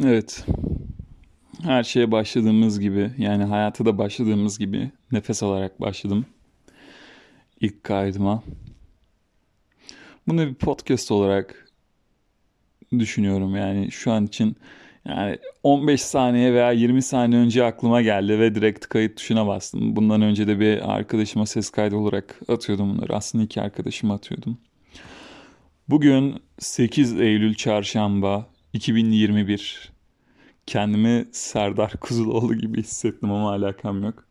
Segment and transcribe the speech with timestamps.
[0.00, 0.44] Evet.
[1.62, 6.26] Her şeye başladığımız gibi yani hayata da başladığımız gibi nefes alarak başladım.
[7.60, 8.42] İlk kaydıma.
[10.28, 11.72] Bunu bir podcast olarak
[12.98, 14.56] düşünüyorum yani şu an için
[15.08, 19.96] yani 15 saniye veya 20 saniye önce aklıma geldi ve direkt kayıt tuşuna bastım.
[19.96, 23.16] Bundan önce de bir arkadaşıma ses kaydı olarak atıyordum bunları.
[23.16, 24.58] Aslında iki arkadaşıma atıyordum.
[25.88, 29.92] Bugün 8 Eylül Çarşamba 2021.
[30.66, 34.24] Kendimi Serdar Kuzuloğlu gibi hissettim ama alakam yok.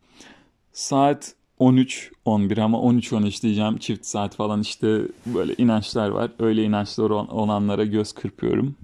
[0.73, 6.31] Saat 13-11 ama 13-13 diyeceğim çift saat falan işte böyle inançlar var.
[6.39, 8.75] Öyle inançlar olanlara göz kırpıyorum.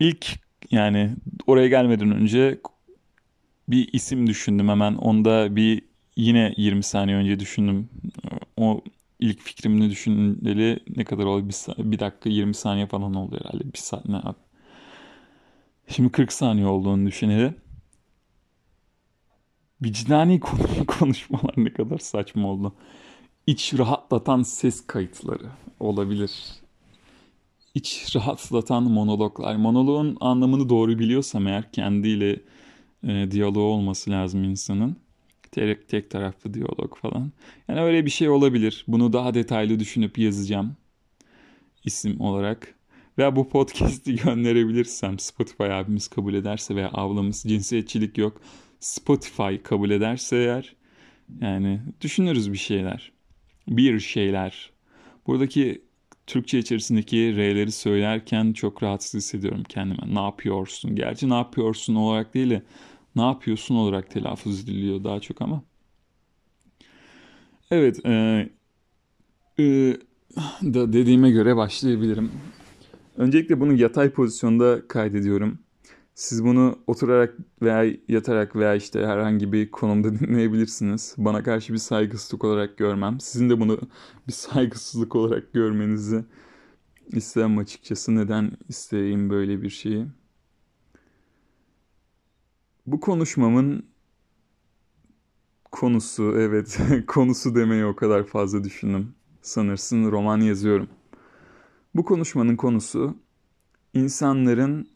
[0.00, 0.26] İlk
[0.70, 2.60] yani oraya gelmeden önce
[3.68, 4.94] bir isim düşündüm hemen.
[4.94, 5.82] Onda bir
[6.16, 7.88] yine 20 saniye önce düşündüm.
[8.56, 8.80] O
[9.18, 11.48] ilk fikrimini düşündeli ne kadar oldu?
[11.48, 13.72] Bir, bir dakika 20 saniye falan oldu herhalde.
[13.72, 14.38] Bir saat ne abi?
[15.88, 17.54] Şimdi 40 saniye olduğunu düşüneli.
[19.82, 20.40] Vicdani
[20.86, 22.74] konuşmalar ne kadar saçma oldu.
[23.46, 26.32] İç rahatlatan ses kayıtları olabilir.
[27.74, 29.56] İç rahatlatan monologlar.
[29.56, 32.40] Monoloğun anlamını doğru biliyorsam eğer kendiyle
[33.02, 34.96] e, diyaloğu olması lazım insanın
[35.52, 37.32] Tek, tek taraflı diyalog falan.
[37.68, 38.84] Yani öyle bir şey olabilir.
[38.88, 40.76] Bunu daha detaylı düşünüp yazacağım
[41.84, 42.74] isim olarak.
[43.18, 48.40] Veya bu podcast'i gönderebilirsem Spotify abimiz kabul ederse veya ablamız cinsiyetçilik yok.
[48.80, 50.76] Spotify kabul ederse eğer
[51.40, 53.12] yani düşünürüz bir şeyler.
[53.68, 54.70] Bir şeyler.
[55.26, 55.82] Buradaki
[56.26, 60.14] Türkçe içerisindeki R'leri söylerken çok rahatsız hissediyorum kendime.
[60.14, 60.96] Ne yapıyorsun?
[60.96, 62.62] Gerçi ne yapıyorsun olarak değil de
[63.16, 65.62] ne yapıyorsun olarak telaffuz ediliyor daha çok ama.
[67.70, 68.48] Evet, e,
[69.58, 69.96] e,
[70.62, 72.30] da dediğime göre başlayabilirim.
[73.16, 75.58] Öncelikle bunu yatay pozisyonda kaydediyorum.
[76.14, 81.14] Siz bunu oturarak veya yatarak veya işte herhangi bir konumda dinleyebilirsiniz.
[81.18, 83.20] Bana karşı bir saygısızlık olarak görmem.
[83.20, 83.80] Sizin de bunu
[84.28, 86.24] bir saygısızlık olarak görmenizi
[87.12, 88.16] istemem açıkçası.
[88.16, 90.06] Neden isteyeyim böyle bir şeyi?
[92.92, 93.86] Bu konuşmamın
[95.72, 99.14] konusu, evet konusu demeyi o kadar fazla düşündüm.
[99.42, 100.88] Sanırsın roman yazıyorum.
[101.94, 103.16] Bu konuşmanın konusu
[103.94, 104.88] insanların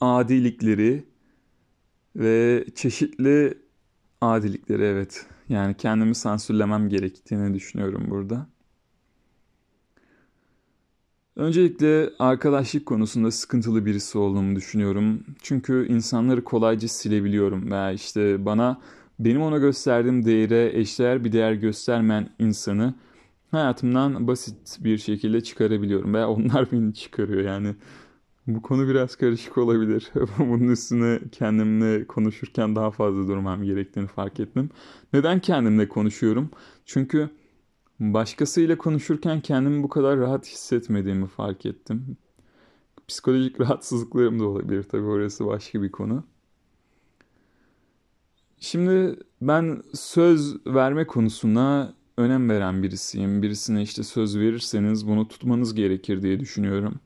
[0.00, 1.04] adilikleri
[2.16, 3.58] ve çeşitli
[4.20, 5.26] adilikleri evet.
[5.48, 8.46] Yani kendimi sansürlemem gerektiğini düşünüyorum burada.
[11.36, 15.24] Öncelikle arkadaşlık konusunda sıkıntılı birisi olduğumu düşünüyorum.
[15.42, 18.80] Çünkü insanları kolayca silebiliyorum veya işte bana
[19.18, 22.94] benim ona gösterdiğim değere eşdeğer bir değer göstermeyen insanı
[23.50, 27.74] hayatımdan basit bir şekilde çıkarabiliyorum veya onlar beni çıkarıyor yani.
[28.46, 30.12] Bu konu biraz karışık olabilir.
[30.38, 34.70] Bunun üstüne kendimle konuşurken daha fazla durmam gerektiğini fark ettim.
[35.12, 36.50] Neden kendimle konuşuyorum?
[36.86, 37.30] Çünkü
[38.02, 42.16] Başkasıyla konuşurken kendimi bu kadar rahat hissetmediğimi fark ettim.
[43.08, 46.24] Psikolojik rahatsızlıklarım da olabilir tabii orası başka bir konu.
[48.60, 53.42] Şimdi ben söz verme konusuna önem veren birisiyim.
[53.42, 57.00] Birisine işte söz verirseniz bunu tutmanız gerekir diye düşünüyorum.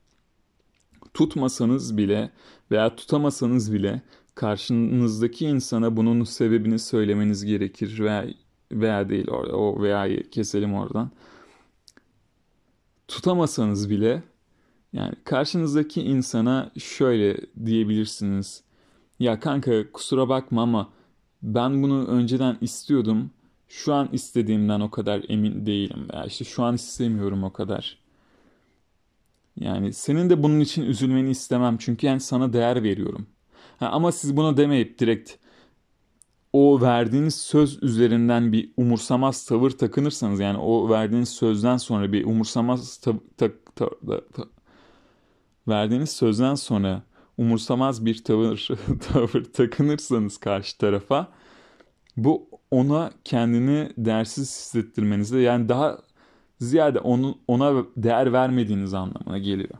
[1.14, 2.30] Tutmasanız bile
[2.70, 4.02] veya tutamasanız bile
[4.34, 8.26] karşınızdaki insana bunun sebebini söylemeniz gerekir veya
[8.72, 11.10] veya değil orada o veya'yı keselim oradan.
[13.08, 14.22] Tutamasanız bile
[14.92, 18.62] yani karşınızdaki insana şöyle diyebilirsiniz.
[19.18, 20.88] Ya kanka kusura bakma ama
[21.42, 23.30] ben bunu önceden istiyordum.
[23.68, 26.08] Şu an istediğimden o kadar emin değilim.
[26.12, 27.98] Veya işte şu an istemiyorum o kadar.
[29.60, 31.76] Yani senin de bunun için üzülmeni istemem.
[31.78, 33.26] Çünkü yani sana değer veriyorum.
[33.78, 35.32] Ha, ama siz bunu demeyip direkt
[36.56, 42.96] o verdiğiniz söz üzerinden bir umursamaz tavır takınırsanız yani o verdiğiniz sözden sonra bir umursamaz
[42.96, 43.88] ta, ta, ta,
[44.32, 44.42] ta,
[45.68, 47.02] verdiğiniz sözden sonra
[47.38, 48.68] umursamaz bir tavır
[49.12, 51.28] tavır takınırsanız karşı tarafa
[52.16, 55.98] bu ona kendini değersiz hissettirmenizde yani daha
[56.60, 59.74] ziyade onu, ona değer vermediğiniz anlamına geliyor.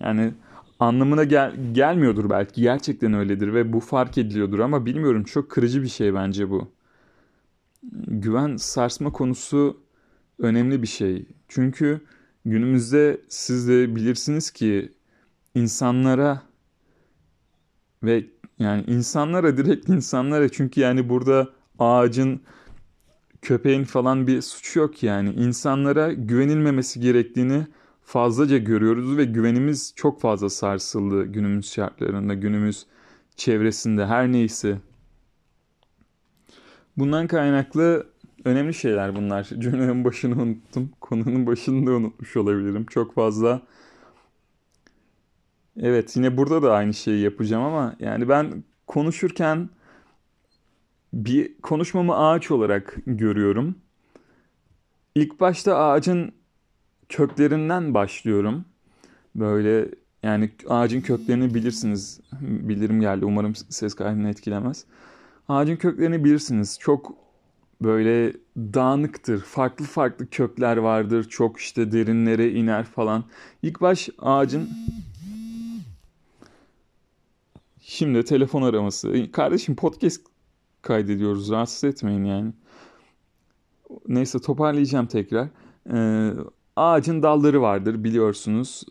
[0.00, 0.34] Yani
[0.80, 2.62] anlamına gel gelmiyordur belki.
[2.62, 6.68] Gerçekten öyledir ve bu fark ediliyordur ama bilmiyorum çok kırıcı bir şey bence bu.
[8.06, 9.80] Güven sarsma konusu
[10.38, 11.26] önemli bir şey.
[11.48, 12.00] Çünkü
[12.44, 14.92] günümüzde siz de bilirsiniz ki
[15.54, 16.42] insanlara
[18.02, 18.24] ve
[18.58, 21.48] yani insanlara direkt insanlara çünkü yani burada
[21.78, 22.40] ağacın
[23.42, 27.66] köpeğin falan bir suçu yok yani insanlara güvenilmemesi gerektiğini
[28.10, 32.86] fazlaca görüyoruz ve güvenimiz çok fazla sarsıldı günümüz şartlarında, günümüz
[33.36, 34.78] çevresinde her neyse.
[36.96, 38.06] Bundan kaynaklı
[38.44, 39.44] önemli şeyler bunlar.
[39.58, 40.90] Cümlenin başını unuttum.
[41.00, 42.86] Konunun başını da unutmuş olabilirim.
[42.86, 43.62] Çok fazla
[45.76, 49.70] Evet yine burada da aynı şeyi yapacağım ama yani ben konuşurken
[51.12, 53.74] bir konuşmamı ağaç olarak görüyorum.
[55.14, 56.39] İlk başta ağacın
[57.10, 58.64] köklerinden başlıyorum.
[59.34, 59.88] Böyle
[60.22, 62.20] yani ağacın köklerini bilirsiniz.
[62.40, 63.24] Bilirim geldi.
[63.24, 64.84] Umarım ses kaydını etkilemez.
[65.48, 66.78] Ağacın köklerini bilirsiniz.
[66.80, 67.14] Çok
[67.82, 69.40] böyle dağınıktır.
[69.40, 71.28] Farklı farklı kökler vardır.
[71.28, 73.24] Çok işte derinlere iner falan.
[73.62, 74.68] İlk baş ağacın
[77.82, 79.32] Şimdi telefon araması.
[79.32, 80.20] Kardeşim podcast
[80.82, 81.50] kaydediyoruz.
[81.50, 82.52] Rahatsız etmeyin yani.
[84.08, 85.48] Neyse toparlayacağım tekrar.
[85.92, 86.32] Ee,
[86.76, 88.84] ağacın dalları vardır biliyorsunuz.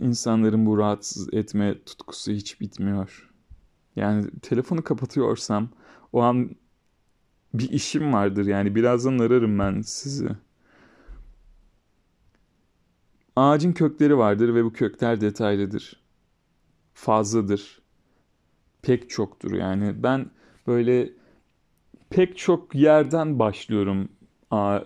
[0.00, 3.30] İnsanların bu rahatsız etme tutkusu hiç bitmiyor.
[3.96, 5.68] Yani telefonu kapatıyorsam
[6.12, 6.50] o an
[7.54, 10.28] bir işim vardır yani birazdan ararım ben sizi.
[13.36, 16.02] Ağacın kökleri vardır ve bu kökler detaylıdır.
[16.94, 17.82] Fazladır.
[18.82, 20.02] Pek çoktur yani.
[20.02, 20.30] Ben
[20.66, 21.12] böyle
[22.10, 24.08] pek çok yerden başlıyorum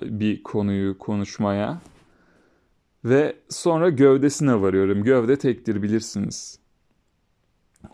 [0.02, 1.80] bir konuyu konuşmaya.
[3.04, 5.02] Ve sonra gövdesine varıyorum.
[5.04, 6.58] Gövde tektir bilirsiniz.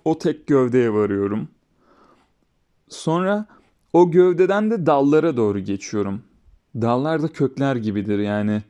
[0.05, 1.49] O tek gövdeye varıyorum.
[2.89, 3.47] Sonra
[3.93, 6.23] o gövdeden de dallara doğru geçiyorum.
[6.75, 8.63] Dallar da kökler gibidir yani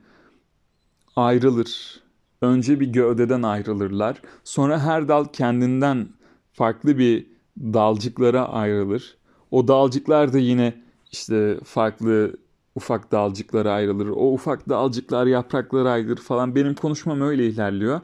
[1.15, 2.01] ayrılır.
[2.41, 4.21] Önce bir gövdeden ayrılırlar.
[4.43, 6.07] Sonra her dal kendinden
[6.53, 9.17] farklı bir dalcıklara ayrılır.
[9.51, 10.73] O dalcıklar da yine
[11.11, 12.37] işte farklı
[12.75, 14.07] ufak dalcıklara ayrılır.
[14.07, 16.55] O ufak dalcıklar yapraklara ayrılır falan.
[16.55, 18.01] Benim konuşmam öyle ilerliyor.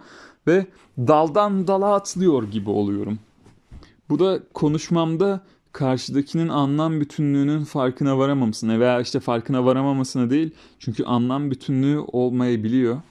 [0.48, 0.68] Ve
[0.98, 3.20] daldan dala atlıyor gibi oluyorum.
[4.10, 5.42] Bu da konuşmamda
[5.72, 10.52] karşıdakinin anlam bütünlüğünün farkına varamamasına veya işte farkına varamamasına değil.
[10.80, 13.02] Çünkü anlam bütünlüğü olmayabiliyor.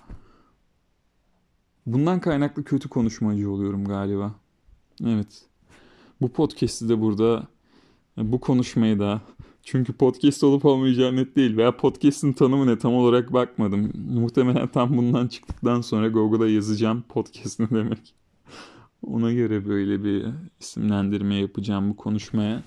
[1.86, 4.34] Bundan kaynaklı kötü konuşmacı oluyorum galiba.
[5.06, 5.42] Evet.
[6.20, 7.46] Bu podcast'i de burada
[8.20, 9.20] bu konuşmayı da
[9.62, 13.92] çünkü podcast olup olmayacağı net değil veya podcast'in tanımı ne tam olarak bakmadım.
[14.14, 18.14] Muhtemelen tam bundan çıktıktan sonra Google'a yazacağım podcast ne demek.
[19.02, 20.26] Ona göre böyle bir
[20.60, 22.62] isimlendirme yapacağım bu konuşmaya.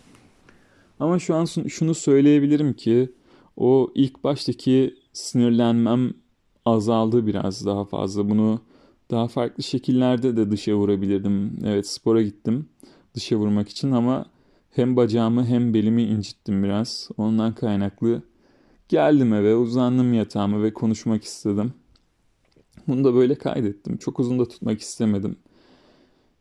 [1.00, 3.12] Ama şu an şunu söyleyebilirim ki
[3.58, 6.14] o ilk baştaki sinirlenmem
[6.66, 8.30] azaldı biraz daha fazla.
[8.30, 8.60] Bunu
[9.12, 11.60] daha farklı şekillerde de dışa vurabilirdim.
[11.66, 12.70] Evet spora gittim
[13.16, 14.26] dışa vurmak için ama
[14.76, 17.10] hem bacağımı hem belimi incittim biraz.
[17.18, 18.24] Ondan kaynaklı
[18.90, 21.74] geldim eve uzandım yatağıma ve konuşmak istedim.
[22.88, 23.98] Bunu da böyle kaydettim.
[23.98, 25.36] Çok uzun da tutmak istemedim.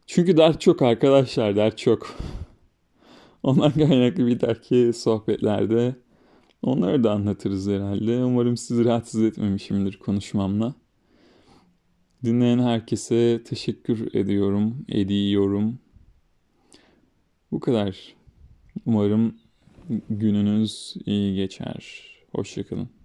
[0.07, 2.17] Çünkü dert çok arkadaşlar dert çok.
[3.43, 5.95] Ondan kaynaklı bir dahaki sohbetlerde
[6.63, 8.25] onları da anlatırız herhalde.
[8.25, 10.75] Umarım sizi rahatsız etmemişimdir konuşmamla.
[12.25, 15.79] Dinleyen herkese teşekkür ediyorum, ediyorum.
[17.53, 18.22] Bu kadar.
[18.87, 19.35] Umarım
[20.11, 22.03] gününüz iyi geçer.
[22.33, 23.02] Hoşçakalın.